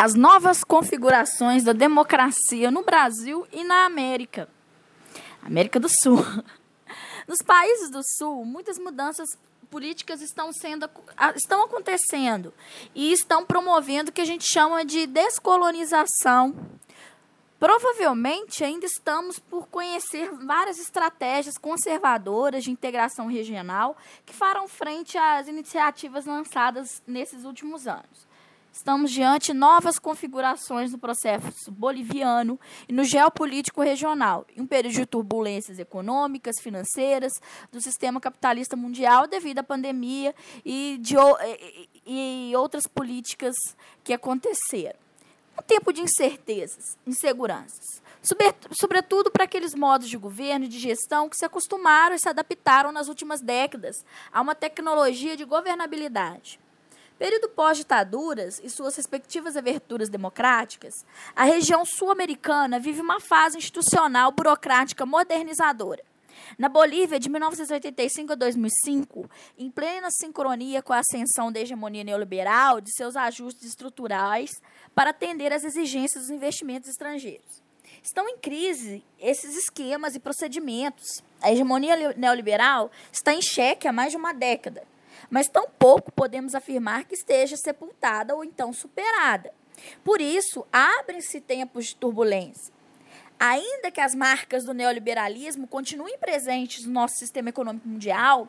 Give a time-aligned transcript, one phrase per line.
[0.00, 4.48] as novas configurações da democracia no Brasil e na América.
[5.42, 6.16] América do Sul.
[7.28, 9.28] Nos países do Sul, muitas mudanças
[9.70, 10.88] políticas estão sendo
[11.36, 12.50] estão acontecendo
[12.94, 16.54] e estão promovendo o que a gente chama de descolonização.
[17.58, 23.94] Provavelmente ainda estamos por conhecer várias estratégias conservadoras de integração regional
[24.24, 28.29] que farão frente às iniciativas lançadas nesses últimos anos.
[28.72, 34.94] Estamos diante de novas configurações no processo boliviano e no geopolítico regional, em um período
[34.94, 37.32] de turbulências econômicas, financeiras,
[37.72, 40.34] do sistema capitalista mundial devido à pandemia
[40.64, 41.16] e, de,
[42.06, 43.54] e, e outras políticas
[44.04, 44.98] que aconteceram.
[45.58, 48.00] Um tempo de incertezas, inseguranças,
[48.70, 52.92] sobretudo para aqueles modos de governo e de gestão que se acostumaram e se adaptaram
[52.92, 53.96] nas últimas décadas
[54.32, 56.58] a uma tecnologia de governabilidade.
[57.20, 61.04] Período pós-ditaduras e suas respectivas aberturas democráticas,
[61.36, 66.02] a região sul-americana vive uma fase institucional burocrática modernizadora.
[66.58, 72.80] Na Bolívia, de 1985 a 2005, em plena sincronia com a ascensão da hegemonia neoliberal
[72.80, 74.50] de seus ajustes estruturais
[74.94, 77.62] para atender às exigências dos investimentos estrangeiros.
[78.02, 81.22] Estão em crise esses esquemas e procedimentos.
[81.42, 84.88] A hegemonia neoliberal está em xeque há mais de uma década
[85.28, 89.52] mas tampouco podemos afirmar que esteja sepultada ou então superada.
[90.04, 92.72] Por isso, abrem-se tempos de turbulência.
[93.38, 98.48] Ainda que as marcas do neoliberalismo continuem presentes no nosso sistema econômico mundial,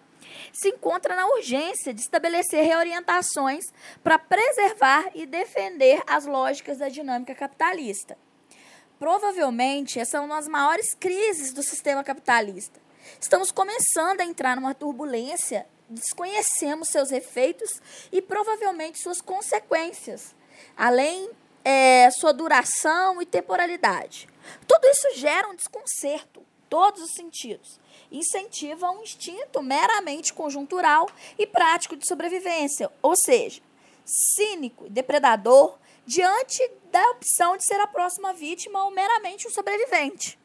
[0.52, 7.34] se encontra na urgência de estabelecer reorientações para preservar e defender as lógicas da dinâmica
[7.34, 8.18] capitalista.
[9.00, 12.80] Provavelmente, essa é uma das maiores crises do sistema capitalista.
[13.20, 20.34] Estamos começando a entrar numa turbulência desconhecemos seus efeitos e provavelmente suas consequências,
[20.76, 21.30] além
[21.64, 24.28] é, sua duração e temporalidade.
[24.68, 27.80] Tudo isso gera um desconcerto, todos os sentidos.
[28.12, 31.08] Incentiva um instinto meramente conjuntural
[31.38, 33.62] e prático de sobrevivência, ou seja,
[34.06, 40.41] cínico e depredador diante da opção de ser a próxima vítima ou meramente um sobrevivente.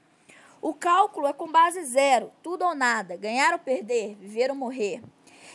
[0.60, 5.02] O cálculo é com base zero, tudo ou nada, ganhar ou perder, viver ou morrer.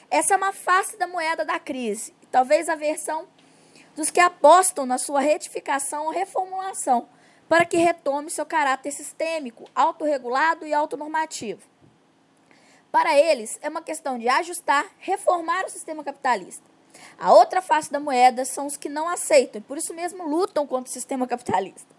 [0.10, 3.28] Essa é uma face da moeda da crise, talvez a versão
[3.96, 7.08] dos que apostam na sua retificação ou reformulação,
[7.50, 11.62] para que retome seu caráter sistêmico, autorregulado e autonormativo.
[12.92, 16.64] Para eles, é uma questão de ajustar, reformar o sistema capitalista.
[17.18, 20.68] A outra face da moeda são os que não aceitam e por isso mesmo lutam
[20.68, 21.91] contra o sistema capitalista.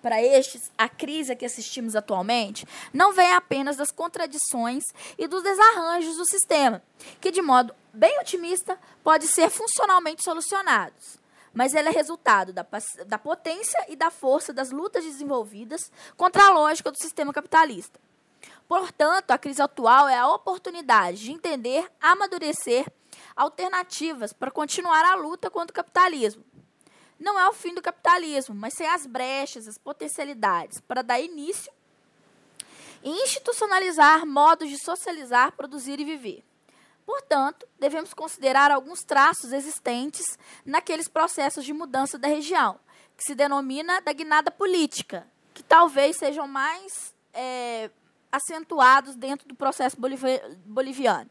[0.00, 4.84] Para estes, a crise a que assistimos atualmente não vem apenas das contradições
[5.16, 6.82] e dos desarranjos do sistema,
[7.20, 11.18] que, de modo bem otimista, pode ser funcionalmente solucionados.
[11.52, 12.64] Mas é resultado da,
[13.06, 17.98] da potência e da força das lutas desenvolvidas contra a lógica do sistema capitalista.
[18.68, 22.86] Portanto, a crise atual é a oportunidade de entender, amadurecer
[23.34, 26.44] alternativas para continuar a luta contra o capitalismo,
[27.18, 31.72] não é o fim do capitalismo, mas sem as brechas, as potencialidades para dar início
[33.02, 36.44] e institucionalizar modos de socializar, produzir e viver.
[37.04, 42.78] Portanto, devemos considerar alguns traços existentes naqueles processos de mudança da região,
[43.16, 47.90] que se denomina da guinada política, que talvez sejam mais é,
[48.30, 49.96] acentuados dentro do processo
[50.66, 51.30] boliviano.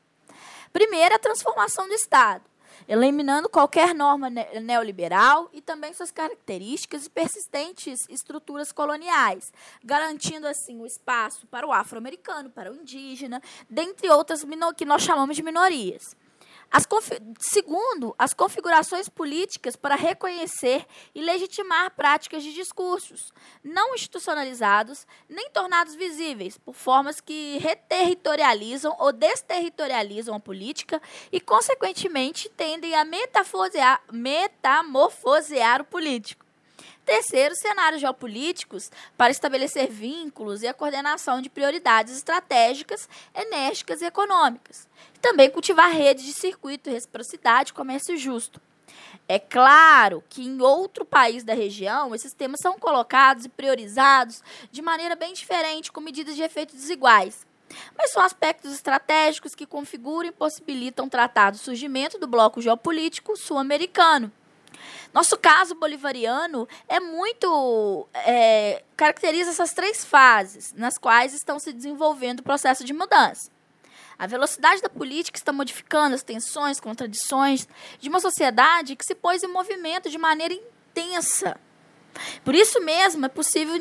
[0.73, 2.43] Primeiro, a transformação do Estado
[2.87, 10.85] eliminando qualquer norma neoliberal e também suas características e persistentes estruturas coloniais, garantindo assim o
[10.85, 14.45] espaço para o afro-americano, para o indígena, dentre outras
[14.75, 16.15] que nós chamamos de minorias.
[16.71, 16.85] As
[17.39, 20.85] segundo, as configurações políticas para reconhecer
[21.15, 23.31] e legitimar práticas de discursos
[23.63, 31.01] não institucionalizados nem tornados visíveis por formas que reterritorializam ou desterritorializam a política
[31.31, 33.05] e, consequentemente, tendem a
[34.11, 36.46] metamorfosear o político.
[37.07, 44.89] Terceiro, cenários geopolíticos para estabelecer vínculos e a coordenação de prioridades estratégicas, enérgicas e econômicas.
[45.15, 48.59] E também cultivar redes de circuito, reciprocidade comércio justo.
[49.25, 54.81] É claro que em outro país da região, esses temas são colocados e priorizados de
[54.81, 57.47] maneira bem diferente, com medidas de efeitos desiguais.
[57.97, 64.29] Mas são aspectos estratégicos que configuram e possibilitam tratar do surgimento do bloco geopolítico sul-americano.
[65.13, 68.07] Nosso caso bolivariano é muito.
[68.13, 73.49] É, caracteriza essas três fases nas quais estão se desenvolvendo o processo de mudança.
[74.19, 77.67] A velocidade da política está modificando as tensões, contradições
[77.99, 81.59] de uma sociedade que se pôs em movimento de maneira intensa
[82.43, 83.75] Por isso mesmo, é possível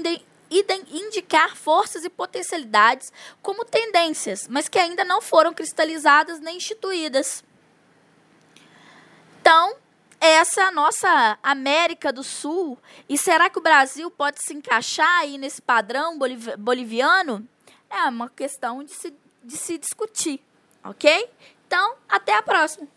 [0.50, 3.10] indicar forças e potencialidades
[3.40, 7.42] como tendências, mas que ainda não foram cristalizadas nem instituídas.
[9.40, 9.76] Então,
[10.20, 12.78] essa é a nossa América do Sul.
[13.08, 16.18] E será que o Brasil pode se encaixar aí nesse padrão
[16.58, 17.46] boliviano?
[17.88, 20.40] É uma questão de se, de se discutir,
[20.82, 21.30] ok?
[21.66, 22.88] Então, até a próxima!